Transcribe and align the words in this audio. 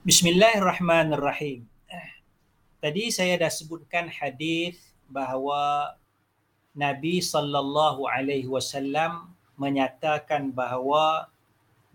Bismillahirrahmanirrahim. 0.06 1.67
Tadi 2.79 3.11
saya 3.11 3.34
dah 3.41 3.51
sebutkan 3.51 4.06
hadis 4.06 4.79
bahawa 5.11 5.97
Nabi 6.77 7.19
sallallahu 7.19 8.06
alaihi 8.06 8.47
wasallam 8.47 9.34
menyatakan 9.59 10.55
bahawa 10.55 11.33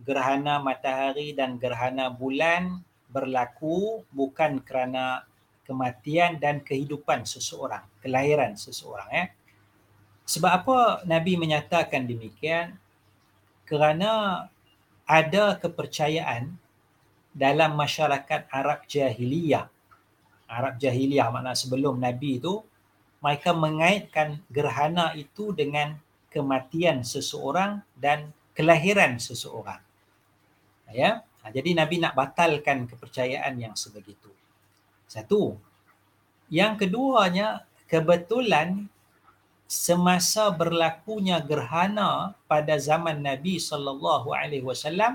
gerhana 0.03 0.59
matahari 0.59 1.31
dan 1.31 1.61
gerhana 1.61 2.09
bulan 2.11 2.81
berlaku 3.11 4.03
bukan 4.11 4.59
kerana 4.65 5.23
kematian 5.69 6.41
dan 6.41 6.65
kehidupan 6.65 7.29
seseorang, 7.29 7.85
kelahiran 8.01 8.57
seseorang 8.57 9.09
eh. 9.13 9.27
Sebab 10.29 10.51
apa 10.53 10.77
Nabi 11.09 11.41
menyatakan 11.41 12.05
demikian? 12.05 12.77
Kerana 13.65 14.45
ada 15.09 15.57
kepercayaan 15.57 16.53
dalam 17.33 17.73
masyarakat 17.73 18.45
Arab 18.53 18.85
jahiliyah. 18.85 19.65
Arab 20.45 20.77
jahiliyah 20.77 21.33
makna 21.33 21.57
sebelum 21.57 21.97
Nabi 21.97 22.37
itu 22.37 22.61
mereka 23.25 23.57
mengaitkan 23.57 24.37
gerhana 24.53 25.17
itu 25.17 25.49
dengan 25.49 25.97
kematian 26.29 27.01
seseorang 27.01 27.81
dan 27.97 28.29
kelahiran 28.53 29.17
seseorang. 29.17 29.81
Ya. 30.93 31.25
Ha, 31.41 31.49
jadi 31.49 31.73
Nabi 31.73 32.05
nak 32.05 32.13
batalkan 32.13 32.85
kepercayaan 32.85 33.57
yang 33.57 33.73
sebegitu. 33.73 34.29
Satu. 35.09 35.57
Yang 36.53 36.85
keduanya 36.85 37.65
kebetulan 37.89 38.89
semasa 39.69 40.49
berlakunya 40.49 41.37
gerhana 41.45 42.33
pada 42.49 42.81
zaman 42.81 43.21
Nabi 43.21 43.61
sallallahu 43.61 44.33
alaihi 44.33 44.65
wasallam 44.65 45.13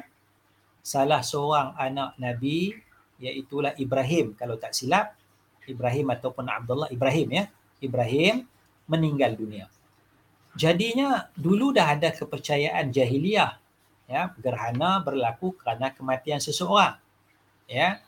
salah 0.78 1.26
seorang 1.26 1.74
anak 1.74 2.14
Nabi 2.22 2.70
iaitu 3.18 3.58
Ibrahim 3.82 4.38
kalau 4.38 4.54
tak 4.54 4.70
silap 4.70 5.18
Ibrahim 5.66 6.14
ataupun 6.14 6.46
Abdullah 6.46 6.86
Ibrahim 6.94 7.34
ya 7.34 7.44
Ibrahim 7.82 8.46
meninggal 8.86 9.34
dunia. 9.34 9.66
Jadinya 10.54 11.26
dulu 11.34 11.74
dah 11.74 11.98
ada 11.98 12.14
kepercayaan 12.14 12.94
jahiliyah 12.94 13.58
ya 14.06 14.30
gerhana 14.38 15.02
berlaku 15.02 15.58
kerana 15.58 15.90
kematian 15.90 16.38
seseorang. 16.38 16.94
Ya. 17.66 17.98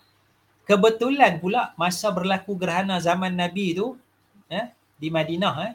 Kebetulan 0.62 1.42
pula 1.42 1.74
masa 1.74 2.14
berlaku 2.14 2.54
gerhana 2.54 3.02
zaman 3.02 3.34
Nabi 3.34 3.74
itu 3.74 3.98
ya 4.46 4.70
di 4.94 5.10
Madinah 5.10 5.54
eh, 5.66 5.74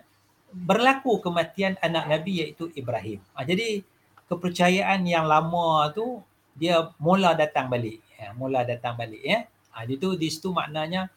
berlaku 0.51 1.23
kematian 1.23 1.79
anak 1.79 2.11
Nabi 2.11 2.45
iaitu 2.45 2.69
Ibrahim. 2.75 3.23
Ha, 3.33 3.47
jadi 3.47 3.81
kepercayaan 4.27 5.03
yang 5.07 5.27
lama 5.27 5.87
tu 5.95 6.19
dia 6.55 6.91
mula 6.99 7.33
datang 7.33 7.71
balik. 7.71 8.03
Ya, 8.19 8.35
mula 8.35 8.67
datang 8.67 8.99
balik 8.99 9.23
ya. 9.23 9.47
Ha, 9.71 9.87
itu 9.87 10.19
di 10.19 10.27
situ 10.27 10.51
maknanya 10.51 11.07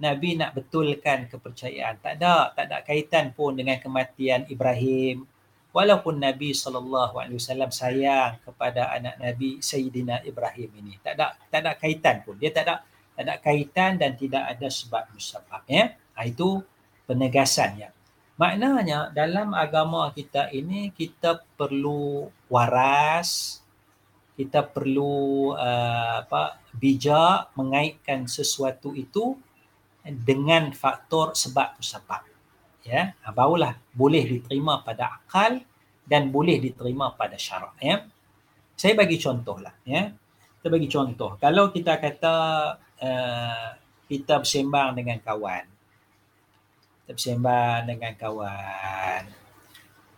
Nabi 0.00 0.38
nak 0.38 0.56
betulkan 0.56 1.28
kepercayaan. 1.28 2.00
Tak 2.00 2.22
ada, 2.22 2.54
tak 2.54 2.64
ada 2.70 2.78
kaitan 2.86 3.34
pun 3.34 3.54
dengan 3.54 3.76
kematian 3.82 4.46
Ibrahim. 4.48 5.26
Walaupun 5.68 6.16
Nabi 6.16 6.56
SAW 6.56 7.68
sayang 7.68 8.40
kepada 8.40 8.88
anak 8.88 9.20
Nabi 9.20 9.60
Sayyidina 9.60 10.24
Ibrahim 10.24 10.70
ini. 10.80 10.96
Tak 11.04 11.12
ada, 11.18 11.36
tak 11.52 11.60
ada 11.60 11.72
kaitan 11.76 12.24
pun. 12.24 12.40
Dia 12.40 12.50
tak 12.54 12.64
ada, 12.64 12.74
tak 13.14 13.22
ada 13.26 13.34
kaitan 13.42 14.00
dan 14.00 14.16
tidak 14.16 14.48
ada 14.48 14.66
sebab 14.72 15.12
musabab. 15.12 15.62
Ya? 15.68 15.98
Ha, 16.16 16.24
itu 16.24 16.64
penegasan 17.04 17.84
ya. 17.84 17.88
Maknanya 18.38 19.10
dalam 19.10 19.50
agama 19.50 20.14
kita 20.14 20.54
ini 20.54 20.94
kita 20.94 21.42
perlu 21.58 22.30
waras, 22.46 23.58
kita 24.38 24.62
perlu 24.62 25.50
uh, 25.58 26.22
apa 26.22 26.62
bijak 26.70 27.50
mengaitkan 27.58 28.30
sesuatu 28.30 28.94
itu 28.94 29.34
dengan 30.06 30.70
faktor 30.70 31.34
sebab 31.34 31.82
musabab. 31.82 32.22
Ya, 32.86 33.18
ha, 33.20 33.34
barulah 33.34 33.74
boleh 33.90 34.22
diterima 34.24 34.86
pada 34.86 35.18
akal 35.18 35.60
dan 36.06 36.30
boleh 36.30 36.62
diterima 36.62 37.12
pada 37.18 37.34
syarak 37.34 37.74
ya. 37.82 38.06
Saya 38.78 38.94
bagi 38.94 39.18
contohlah 39.18 39.74
ya. 39.82 40.14
Kita 40.62 40.70
bagi 40.70 40.86
contoh. 40.86 41.34
Kalau 41.42 41.74
kita 41.74 41.98
kata 41.98 42.36
uh, 43.02 43.68
kita 44.06 44.40
bersembang 44.46 44.94
dengan 44.94 45.18
kawan 45.18 45.77
bersembang 47.14 47.88
dengan 47.88 48.12
kawan. 48.12 49.22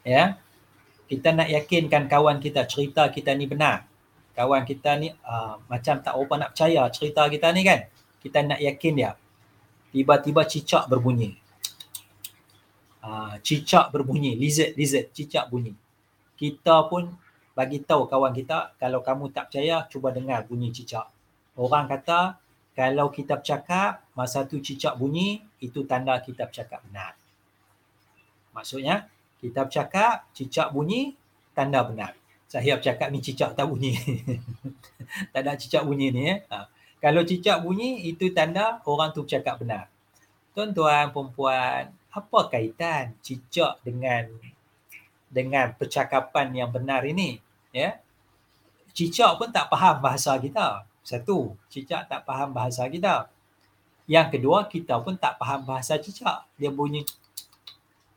Ya. 0.03 0.41
Kita 1.07 1.35
nak 1.35 1.51
yakinkan 1.51 2.07
kawan 2.07 2.39
kita 2.39 2.67
cerita 2.67 3.07
kita 3.11 3.35
ni 3.35 3.47
benar. 3.47 3.87
Kawan 4.35 4.63
kita 4.63 4.95
ni 4.99 5.11
uh, 5.11 5.59
macam 5.67 5.99
tak 6.03 6.15
apa 6.15 6.35
nak 6.39 6.51
percaya 6.55 6.87
cerita 6.91 7.27
kita 7.27 7.51
ni 7.51 7.63
kan. 7.67 7.87
Kita 8.23 8.47
nak 8.47 8.63
yakin 8.63 8.93
dia. 8.95 9.13
Tiba-tiba 9.91 10.47
cicak 10.47 10.87
berbunyi. 10.87 11.35
Uh, 13.03 13.35
cicak 13.43 13.91
berbunyi. 13.91 14.39
Lizard, 14.39 14.79
lizard. 14.79 15.11
Cicak 15.11 15.51
bunyi. 15.51 15.75
Kita 16.39 16.87
pun 16.87 17.11
bagi 17.59 17.83
tahu 17.83 18.07
kawan 18.07 18.31
kita 18.31 18.79
kalau 18.79 19.03
kamu 19.03 19.35
tak 19.35 19.51
percaya 19.51 19.83
cuba 19.91 20.15
dengar 20.15 20.47
bunyi 20.47 20.71
cicak. 20.71 21.11
Orang 21.59 21.91
kata 21.91 22.39
kalau 22.75 23.11
kita 23.11 23.39
bercakap 23.39 24.07
masa 24.15 24.47
tu 24.47 24.63
cicak 24.63 24.95
bunyi 24.95 25.43
itu 25.59 25.83
tanda 25.85 26.17
kita 26.23 26.47
bercakap 26.47 26.81
benar. 26.87 27.19
Maksudnya 28.55 29.11
kita 29.43 29.67
bercakap 29.67 30.31
cicak 30.37 30.71
bunyi 30.71 31.15
tanda 31.53 31.83
benar. 31.83 32.15
Saya 32.51 32.79
bercakap 32.79 33.15
ni 33.15 33.23
cicak 33.23 33.55
tak 33.55 33.67
bunyi. 33.71 33.95
tak 35.33 35.41
ada 35.47 35.55
cicak 35.55 35.87
bunyi 35.87 36.11
ni 36.11 36.23
eh. 36.31 36.39
Ha. 36.51 36.67
Kalau 36.99 37.23
cicak 37.23 37.63
bunyi 37.63 38.11
itu 38.11 38.35
tanda 38.35 38.83
orang 38.87 39.15
tu 39.15 39.23
bercakap 39.23 39.63
benar. 39.63 39.87
Tuan-tuan, 40.51 41.15
perempuan, 41.15 41.95
apa 42.11 42.41
kaitan 42.51 43.15
cicak 43.23 43.79
dengan 43.87 44.27
dengan 45.31 45.71
percakapan 45.79 46.51
yang 46.51 46.71
benar 46.75 47.07
ini? 47.07 47.39
Ya. 47.71 48.03
Cicak 48.91 49.39
pun 49.39 49.55
tak 49.55 49.71
faham 49.71 50.03
bahasa 50.03 50.35
kita. 50.43 50.90
Satu, 51.01 51.57
cicak 51.73 52.07
tak 52.07 52.23
faham 52.29 52.53
bahasa 52.53 52.87
kita. 52.87 53.29
Yang 54.11 54.39
kedua, 54.39 54.67
kita 54.67 55.01
pun 55.01 55.17
tak 55.17 55.39
faham 55.39 55.65
bahasa 55.65 55.97
cicak. 55.97 56.47
Dia 56.59 56.71
bunyi 56.71 57.07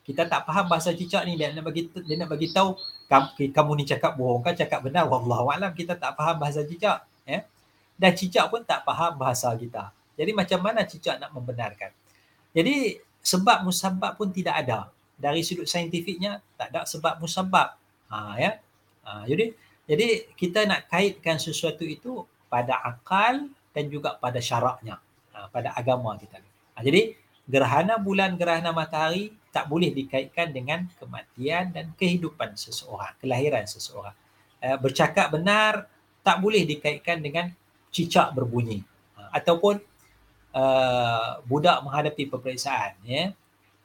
kita 0.04 0.28
tak 0.28 0.44
faham 0.44 0.68
bahasa 0.68 0.92
cicak 0.92 1.24
ni. 1.24 1.40
Dia 1.40 1.56
nak 1.56 1.64
bagi 1.64 1.88
dia 1.88 2.16
nak 2.20 2.28
bagi 2.28 2.52
tahu 2.52 2.76
kamu, 3.08 3.56
kamu 3.56 3.72
ni 3.80 3.84
cakap 3.88 4.20
bohong 4.20 4.44
kan 4.44 4.52
cakap 4.52 4.84
benar. 4.84 5.08
Wallahu 5.08 5.48
alam 5.48 5.72
kita 5.72 5.96
tak 5.96 6.20
faham 6.20 6.36
bahasa 6.44 6.68
cicak 6.68 7.08
ya 7.24 7.48
dan 7.96 8.12
cicak 8.12 8.52
pun 8.52 8.68
tak 8.68 8.84
faham 8.84 9.16
bahasa 9.16 9.56
kita. 9.56 9.96
Jadi 10.20 10.32
macam 10.36 10.60
mana 10.60 10.84
cicak 10.84 11.24
nak 11.24 11.32
membenarkan? 11.32 11.96
Jadi 12.52 13.00
sebab 13.24 13.64
musabab 13.64 14.20
pun 14.20 14.30
tidak 14.30 14.68
ada. 14.68 14.92
Dari 15.16 15.40
sudut 15.40 15.72
saintifiknya 15.72 16.44
tak 16.60 16.76
ada 16.76 16.84
sebab 16.84 17.24
musabab 17.24 17.80
ha 18.12 18.36
ya? 18.36 18.60
Ha, 19.08 19.24
jadi 19.24 19.56
jadi 19.88 20.36
kita 20.36 20.68
nak 20.68 20.92
kaitkan 20.92 21.40
sesuatu 21.40 21.88
itu 21.88 22.28
pada 22.54 22.78
akal 22.86 23.50
dan 23.74 23.90
juga 23.90 24.14
pada 24.22 24.38
syaraknya, 24.38 25.02
ha, 25.34 25.50
pada 25.50 25.74
agama 25.74 26.14
kita. 26.22 26.38
Ha, 26.78 26.86
jadi 26.86 27.18
gerhana 27.50 27.98
bulan, 27.98 28.38
gerhana 28.38 28.70
matahari 28.70 29.34
tak 29.50 29.66
boleh 29.66 29.90
dikaitkan 29.90 30.54
dengan 30.54 30.86
kematian 31.02 31.74
dan 31.74 31.90
kehidupan 31.98 32.54
seseorang, 32.54 33.14
kelahiran 33.18 33.66
seseorang. 33.66 34.14
Uh, 34.64 34.80
bercakap 34.80 35.28
benar 35.28 35.92
tak 36.24 36.40
boleh 36.40 36.64
dikaitkan 36.64 37.20
dengan 37.20 37.52
cicak 37.92 38.32
berbunyi 38.32 38.80
uh, 39.20 39.30
ataupun 39.36 39.76
uh, 40.56 41.44
budak 41.44 41.84
menghadapi 41.84 42.32
peperiksaan 42.32 42.96
ya. 43.04 43.36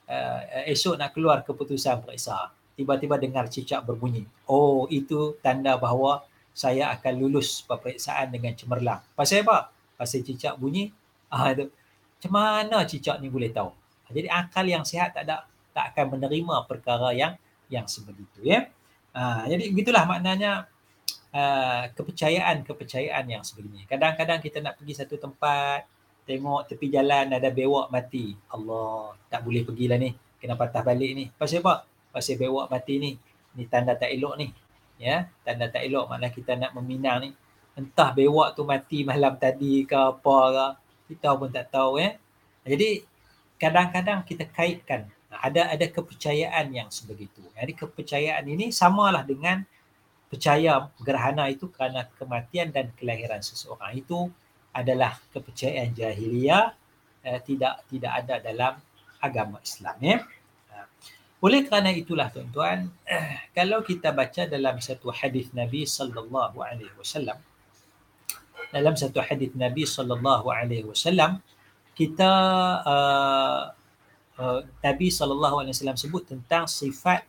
Uh, 0.08 0.40
esok 0.72 0.96
nak 0.96 1.12
keluar 1.12 1.44
keputusan 1.44 2.00
periksa 2.00 2.48
tiba-tiba 2.78 3.18
dengar 3.18 3.50
cicak 3.50 3.82
berbunyi. 3.82 4.22
Oh, 4.46 4.86
itu 4.86 5.34
tanda 5.42 5.74
bahawa 5.74 6.22
saya 6.58 6.90
akan 6.98 7.12
lulus 7.22 7.62
peperiksaan 7.62 8.34
dengan 8.34 8.50
cemerlang. 8.58 8.98
Pasal 9.14 9.46
apa? 9.46 9.70
Pasal 9.94 10.26
cicak 10.26 10.58
bunyi. 10.58 10.90
Ah 11.28 11.52
itu. 11.52 11.68
Macam 11.68 12.32
mana 12.40 12.88
cicak 12.88 13.20
ni 13.20 13.28
boleh 13.28 13.52
tahu? 13.52 13.68
Jadi 14.08 14.32
akal 14.32 14.64
yang 14.64 14.80
sihat 14.80 15.12
tak 15.12 15.28
ada 15.28 15.44
tak 15.76 15.92
akan 15.92 16.16
menerima 16.16 16.64
perkara 16.64 17.12
yang 17.12 17.36
yang 17.68 17.84
sebegitu 17.84 18.40
ya. 18.40 18.64
Ah, 19.12 19.44
jadi 19.44 19.68
begitulah 19.68 20.08
maknanya 20.08 20.64
uh, 21.36 21.84
kepercayaan-kepercayaan 21.92 23.28
yang 23.28 23.44
sebegini. 23.44 23.84
Kadang-kadang 23.84 24.40
kita 24.40 24.64
nak 24.64 24.80
pergi 24.80 25.04
satu 25.04 25.20
tempat, 25.20 25.84
tengok 26.24 26.72
tepi 26.72 26.88
jalan 26.88 27.28
ada 27.28 27.52
bewak 27.52 27.92
mati. 27.92 28.32
Allah, 28.48 29.12
tak 29.28 29.44
boleh 29.44 29.68
pergilah 29.68 30.00
ni. 30.00 30.16
Kena 30.40 30.56
patah 30.56 30.80
balik 30.80 31.12
ni. 31.12 31.28
Pasal 31.36 31.60
apa? 31.60 31.84
pasal 32.18 32.40
bewak 32.40 32.66
mati 32.72 32.94
ni 32.98 33.10
ni 33.56 33.64
tanda 33.68 33.94
tak 33.94 34.10
elok 34.10 34.34
ni 34.40 34.50
ya 34.98 35.30
tanda 35.46 35.70
tak 35.70 35.86
elok 35.86 36.10
maknanya 36.10 36.34
kita 36.34 36.52
nak 36.58 36.74
meminang 36.74 37.18
ni. 37.24 37.30
Entah 37.78 38.10
bewak 38.10 38.58
tu 38.58 38.66
mati 38.66 39.06
malam 39.06 39.38
tadi 39.38 39.86
ke 39.86 39.94
apa 39.94 40.38
ke 40.50 40.66
kita 41.14 41.38
pun 41.38 41.48
tak 41.48 41.70
tahu 41.70 42.02
ya. 42.02 42.18
Jadi 42.66 43.06
kadang-kadang 43.56 44.26
kita 44.26 44.44
kaitkan. 44.50 45.06
Ada 45.28 45.70
ada 45.76 45.86
kepercayaan 45.86 46.74
yang 46.74 46.90
sebegitu. 46.90 47.44
Jadi 47.54 47.72
kepercayaan 47.78 48.44
ini 48.48 48.74
samalah 48.74 49.22
dengan 49.22 49.62
percaya 50.26 50.90
gerhana 50.98 51.46
itu 51.48 51.70
kerana 51.70 52.10
kematian 52.18 52.74
dan 52.74 52.90
kelahiran 52.98 53.38
seseorang. 53.38 53.94
Itu 53.94 54.28
adalah 54.74 55.16
kepercayaan 55.30 55.94
jahiliyah 55.94 56.74
eh, 57.24 57.40
tidak 57.44 57.86
tidak 57.88 58.12
ada 58.24 58.34
dalam 58.42 58.72
agama 59.18 59.58
Islam 59.62 59.96
ya 60.00 60.16
oleh 61.38 61.62
kerana 61.62 61.94
itulah 61.94 62.34
tuan-tuan, 62.34 62.90
eh, 63.06 63.46
kalau 63.54 63.86
kita 63.86 64.10
baca 64.10 64.50
dalam 64.50 64.82
satu 64.82 65.14
hadis 65.14 65.54
Nabi 65.54 65.86
sallallahu 65.86 66.58
alaihi 66.58 66.90
wasallam 66.98 67.38
dalam 68.74 68.94
satu 68.98 69.22
hadis 69.22 69.54
Nabi 69.54 69.86
sallallahu 69.86 70.50
alaihi 70.50 70.84
wasallam 70.84 71.38
kita 71.94 72.32
uh, 72.82 73.70
uh, 74.34 74.60
Nabi 74.82 75.08
sallallahu 75.08 75.62
alaihi 75.62 75.78
wasallam 75.78 75.94
sebut 75.94 76.26
tentang 76.26 76.66
sifat 76.66 77.22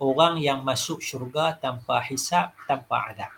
orang 0.00 0.40
yang 0.40 0.64
masuk 0.64 1.04
syurga 1.04 1.52
tanpa 1.60 2.00
hisab 2.08 2.56
tanpa 2.64 3.12
adab. 3.12 3.32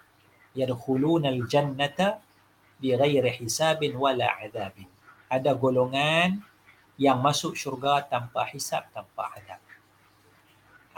Yadkhuluna 0.54 1.34
al-jannata 1.34 2.22
bighairi 2.78 3.42
hisabin 3.42 3.98
wala 3.98 4.38
adabin. 4.38 4.86
Ada 5.26 5.54
golongan 5.54 6.42
yang 6.94 7.18
masuk 7.22 7.58
syurga 7.58 8.06
tanpa 8.06 8.46
hisab 8.50 8.86
tanpa 8.94 9.34
adab 9.34 9.60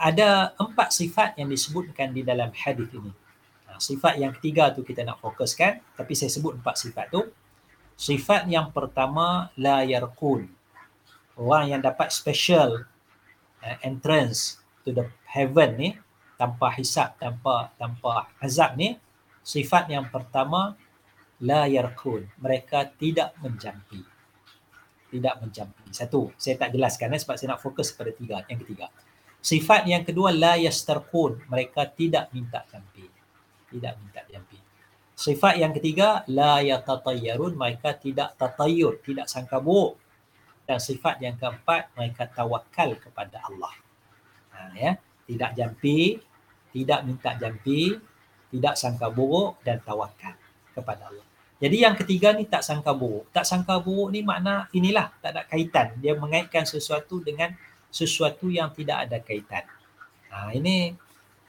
ada 0.02 0.50
empat 0.58 0.90
sifat 0.90 1.38
yang 1.38 1.46
disebutkan 1.46 2.10
di 2.10 2.26
dalam 2.26 2.50
hadis 2.50 2.90
ini. 2.90 3.14
Ha, 3.70 3.78
sifat 3.78 4.18
yang 4.18 4.34
ketiga 4.34 4.74
tu 4.74 4.82
kita 4.82 5.06
nak 5.06 5.22
fokuskan, 5.22 5.78
tapi 5.94 6.18
saya 6.18 6.26
sebut 6.26 6.58
empat 6.58 6.74
sifat 6.74 7.06
tu. 7.14 7.22
Sifat 7.94 8.50
yang 8.50 8.74
pertama 8.74 9.54
la 9.54 9.86
yarqun. 9.86 10.50
Orang 11.38 11.70
yang 11.70 11.78
dapat 11.78 12.10
special 12.10 12.82
uh, 13.62 13.76
entrance 13.86 14.58
to 14.82 14.90
the 14.90 15.06
heaven 15.22 15.78
ni 15.78 15.90
tanpa 16.34 16.74
hisap, 16.74 17.14
tanpa 17.22 17.70
tanpa 17.78 18.26
azab 18.42 18.74
ni, 18.74 18.98
sifat 19.46 19.86
yang 19.86 20.10
pertama 20.10 20.74
la 21.46 21.70
yarqun. 21.70 22.26
Mereka 22.42 22.98
tidak 22.98 23.38
menjampi. 23.38 24.02
Tidak 25.14 25.34
menjampi. 25.38 25.94
Satu, 25.94 26.34
saya 26.34 26.58
tak 26.58 26.74
jelaskan 26.74 27.14
eh, 27.14 27.20
sebab 27.22 27.38
saya 27.38 27.54
nak 27.54 27.62
fokus 27.62 27.94
pada 27.94 28.10
tiga, 28.10 28.42
yang 28.50 28.58
ketiga. 28.58 28.90
Sifat 29.42 29.90
yang 29.90 30.06
kedua 30.06 30.30
la 30.30 30.54
yastarqun, 30.54 31.50
mereka 31.50 31.82
tidak 31.90 32.30
minta 32.30 32.62
jampi. 32.70 33.02
Tidak 33.74 33.94
minta 33.98 34.22
jampi. 34.30 34.54
Sifat 35.18 35.58
yang 35.58 35.74
ketiga 35.74 36.22
la 36.30 36.62
yatatayyarun, 36.62 37.58
mereka 37.58 37.98
tidak 37.98 38.38
tatayyur, 38.38 39.02
tidak 39.02 39.26
sangka 39.26 39.58
buruk. 39.58 39.98
Dan 40.62 40.78
sifat 40.78 41.18
yang 41.18 41.34
keempat 41.34 41.90
mereka 41.98 42.30
tawakal 42.30 42.94
kepada 42.94 43.42
Allah. 43.50 43.74
Ha, 44.54 44.58
ya, 44.78 44.94
tidak 45.26 45.58
jampi, 45.58 46.22
tidak 46.70 47.02
minta 47.02 47.34
jampi, 47.34 47.98
tidak 48.54 48.74
sangka 48.78 49.10
buruk 49.10 49.58
dan 49.66 49.82
tawakal 49.82 50.38
kepada 50.70 51.10
Allah. 51.10 51.26
Jadi 51.62 51.76
yang 51.78 51.94
ketiga 51.94 52.34
ni 52.34 52.46
tak 52.46 52.66
sangka 52.66 52.90
buruk. 52.94 53.30
Tak 53.30 53.46
sangka 53.46 53.78
buruk 53.78 54.10
ni 54.10 54.22
makna 54.22 54.66
inilah 54.74 55.10
tak 55.18 55.34
ada 55.34 55.42
kaitan. 55.46 55.94
Dia 55.98 56.14
mengaitkan 56.18 56.66
sesuatu 56.66 57.22
dengan 57.22 57.54
sesuatu 57.92 58.48
yang 58.48 58.72
tidak 58.72 59.06
ada 59.06 59.20
kaitan. 59.20 59.68
Ha, 60.32 60.56
ini 60.56 60.96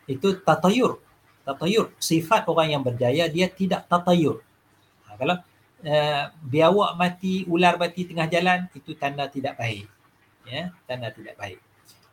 itu 0.06 0.44
tatayur. 0.44 1.00
Tatayur. 1.48 1.95
Sifat 1.95 2.44
orang 2.51 2.75
yang 2.75 2.84
berjaya, 2.84 3.31
dia 3.31 3.48
tidak 3.48 3.88
tatayur. 3.88 4.44
Ha, 5.07 5.16
kalau 5.16 5.40
uh, 5.88 6.24
biawak 6.44 7.00
mati, 7.00 7.48
ular 7.48 7.80
mati 7.80 8.04
tengah 8.04 8.28
jalan, 8.28 8.68
itu 8.75 8.92
tanda 9.00 9.31
tidak 9.31 9.56
baik. 9.56 9.88
Ya, 10.44 10.75
tanda 10.84 11.07
tidak 11.16 11.40
baik. 11.40 11.63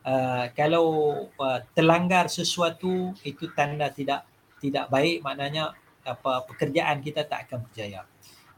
Uh, 0.07 0.47
kalau 0.55 0.87
uh, 1.35 1.59
terlanggar 1.75 2.31
sesuatu, 2.31 3.11
itu 3.27 3.51
tanda 3.51 3.91
tidak 3.91 4.23
tidak 4.63 4.87
baik, 4.87 5.27
maknanya 5.27 5.75
apa 6.07 6.47
pekerjaan 6.47 7.03
kita 7.03 7.27
tak 7.27 7.51
akan 7.51 7.67
berjaya. 7.67 8.07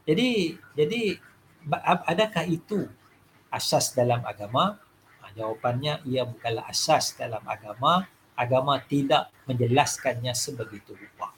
Jadi, 0.03 0.59
jadi 0.75 1.01
adakah 2.05 2.43
itu 2.45 2.85
asas 3.47 3.95
dalam 3.95 4.19
agama? 4.27 4.77
Jawapannya 5.33 6.05
ia 6.07 6.23
bukanlah 6.23 6.69
asas 6.69 7.17
dalam 7.17 7.41
agama. 7.45 8.07
Agama 8.33 8.81
tidak 8.81 9.29
menjelaskannya 9.45 10.33
sebegitu 10.33 10.97
rupa. 10.97 11.29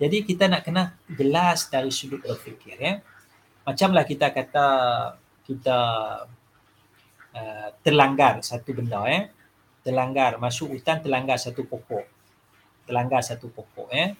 Jadi 0.00 0.24
kita 0.24 0.48
nak 0.48 0.64
kena 0.64 0.96
jelas 1.12 1.68
dari 1.68 1.92
sudut 1.92 2.24
berfikir 2.24 2.80
ya. 2.80 3.04
Macamlah 3.68 4.08
kita 4.08 4.32
kata 4.32 4.66
kita 5.44 5.78
uh, 7.36 7.68
terlanggar 7.84 8.40
satu 8.40 8.72
benda 8.72 9.04
ya. 9.04 9.28
Terlanggar 9.84 10.40
masuk 10.40 10.72
hutan 10.72 11.04
terlanggar 11.04 11.36
satu 11.36 11.68
pokok. 11.68 12.08
Terlanggar 12.88 13.20
satu 13.20 13.52
pokok 13.52 13.92
ya. 13.92 14.16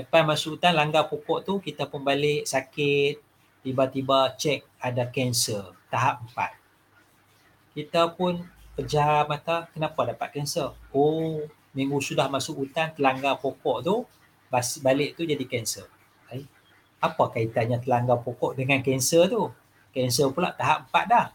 Lepas 0.00 0.24
masuk 0.24 0.56
hutan 0.56 0.72
langgar 0.72 1.12
pokok 1.12 1.44
tu 1.44 1.60
kita 1.60 1.84
pun 1.84 2.00
balik 2.00 2.48
sakit 2.48 3.20
tiba-tiba 3.64 4.32
cek 4.36 4.80
ada 4.80 5.08
kanser 5.08 5.72
tahap 5.88 6.20
empat 6.28 6.63
kita 7.74 8.14
pun 8.14 8.40
pejam 8.78 9.26
mata 9.26 9.66
kenapa 9.74 10.14
dapat 10.14 10.38
kanser 10.38 10.74
oh 10.94 11.42
minggu 11.74 11.98
sudah 11.98 12.30
masuk 12.30 12.64
hutan 12.64 12.94
terlanggar 12.94 13.38
pokok 13.38 13.78
tu 13.82 14.06
balik 14.82 15.18
tu 15.18 15.26
jadi 15.26 15.42
kanser 15.46 15.86
apa 17.04 17.24
kaitannya 17.28 17.76
terlanggar 17.84 18.24
pokok 18.24 18.56
dengan 18.56 18.80
kanser 18.80 19.28
tu? 19.28 19.52
Kanser 19.92 20.32
pula 20.32 20.56
tahap 20.56 20.88
empat 20.88 21.04
dah. 21.04 21.26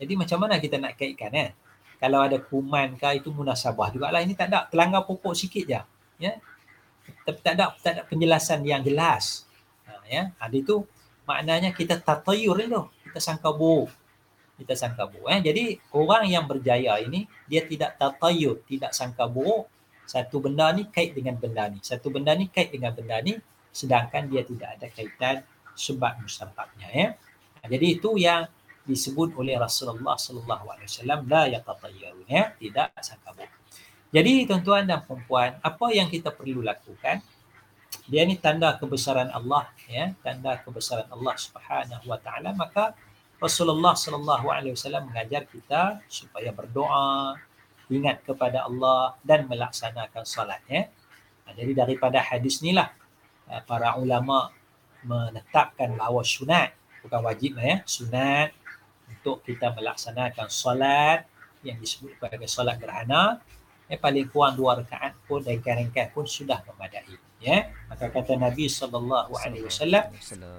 Jadi 0.00 0.16
macam 0.16 0.38
mana 0.40 0.56
kita 0.56 0.80
nak 0.80 0.96
kaitkan 0.96 1.32
eh? 1.36 1.52
Kalau 2.00 2.24
ada 2.24 2.40
kuman 2.40 2.96
ke 2.96 3.20
itu 3.20 3.28
munasabah 3.28 3.92
jugalah. 3.92 4.24
Ini 4.24 4.32
tak 4.32 4.48
ada 4.48 4.64
terlanggar 4.72 5.04
pokok 5.04 5.36
sikit 5.36 5.64
je 5.68 5.80
ya? 6.16 6.32
Tapi 7.26 7.38
tak 7.44 7.52
ada 7.60 7.76
tak 7.76 7.92
ada 7.98 8.02
penjelasan 8.08 8.64
yang 8.64 8.80
jelas. 8.80 9.44
Ha, 9.84 10.00
ya? 10.08 10.32
Ada 10.40 10.56
itu 10.56 10.88
maknanya 11.28 11.76
kita 11.76 12.00
tatayur 12.00 12.56
tu 12.56 12.82
kita 13.04 13.20
sangka 13.20 13.52
buruk 13.52 13.92
kita 14.58 14.74
sangka 14.74 15.06
buruk. 15.06 15.30
Eh? 15.30 15.40
Jadi 15.46 15.64
orang 15.94 16.26
yang 16.26 16.44
berjaya 16.50 16.98
ini 16.98 17.30
dia 17.46 17.62
tidak 17.62 17.94
tatayur, 17.94 18.66
tidak 18.66 18.90
sangka 18.90 19.30
buruk. 19.30 19.70
Satu 20.02 20.42
benda 20.42 20.72
ni 20.74 20.90
kait 20.90 21.14
dengan 21.14 21.38
benda 21.38 21.70
ni. 21.70 21.78
Satu 21.78 22.10
benda 22.10 22.34
ni 22.34 22.50
kait 22.50 22.74
dengan 22.74 22.90
benda 22.90 23.22
ni 23.22 23.38
sedangkan 23.70 24.26
dia 24.26 24.42
tidak 24.42 24.68
ada 24.74 24.86
kaitan 24.90 25.36
sebab 25.78 26.18
musababnya. 26.18 26.88
Eh? 26.90 27.08
Jadi 27.70 27.86
itu 28.00 28.18
yang 28.18 28.50
disebut 28.82 29.36
oleh 29.36 29.54
Rasulullah 29.60 30.16
sallallahu 30.16 30.64
alaihi 30.72 30.88
wasallam 30.88 31.20
la 31.28 31.44
yatatayyarun 31.46 32.26
ya 32.26 32.56
tidak 32.58 32.90
sangka 32.98 33.30
buruk. 33.36 33.52
Jadi 34.08 34.48
tuan-tuan 34.48 34.88
dan 34.88 35.04
puan 35.04 35.60
apa 35.60 35.86
yang 35.92 36.08
kita 36.08 36.32
perlu 36.32 36.64
lakukan? 36.64 37.20
Dia 38.08 38.24
ni 38.24 38.40
tanda 38.40 38.72
kebesaran 38.80 39.28
Allah 39.28 39.68
ya, 39.84 40.16
tanda 40.24 40.56
kebesaran 40.64 41.08
Allah 41.12 41.36
Subhanahu 41.36 42.08
wa 42.08 42.16
taala 42.16 42.56
maka 42.56 42.96
Rasulullah 43.38 43.94
sallallahu 43.94 44.50
alaihi 44.50 44.74
wasallam 44.74 45.06
mengajar 45.10 45.46
kita 45.46 46.02
supaya 46.10 46.50
berdoa, 46.50 47.38
ingat 47.86 48.26
kepada 48.26 48.66
Allah 48.66 49.14
dan 49.22 49.46
melaksanakan 49.46 50.26
solat 50.26 50.60
ya. 50.66 50.90
Jadi 51.54 51.72
daripada 51.72 52.20
hadis 52.20 52.60
inilah 52.60 52.92
eh, 53.48 53.62
para 53.64 53.96
ulama 53.96 54.52
menetapkan 55.06 55.94
bahawa 55.96 56.20
sunat 56.26 56.74
bukan 57.00 57.20
wajib 57.24 57.56
ya, 57.56 57.80
sunat 57.86 58.52
untuk 59.08 59.40
kita 59.46 59.72
melaksanakan 59.72 60.50
solat 60.50 61.24
yang 61.64 61.78
disebut 61.80 62.18
sebagai 62.18 62.50
solat 62.50 62.76
gerhana 62.76 63.40
eh, 63.88 63.96
paling 63.96 64.28
kurang 64.28 64.58
dua 64.58 64.82
rakaat 64.82 65.16
pun 65.24 65.40
dan 65.40 65.62
ringkas 65.62 66.12
pun 66.12 66.28
sudah 66.28 66.60
memadai 66.68 67.16
ya. 67.40 67.72
Maka 67.88 68.12
kata 68.12 68.36
Nabi 68.36 68.68
sallallahu 68.68 69.32
alaihi 69.32 69.64
wasallam. 69.64 70.10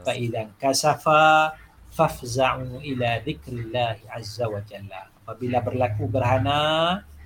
Fa 0.02 0.14
idzan 0.16 0.56
kasafa 0.58 1.54
fafza'u 1.89 2.79
ila 2.81 3.10
dzikrillah 3.25 4.10
azza 4.13 4.46
wa 4.46 4.62
jalla 4.63 5.10
apabila 5.24 5.62
berlaku 5.62 6.10
gerhana 6.10 6.60